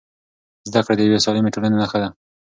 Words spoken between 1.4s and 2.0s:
ټولنې نښه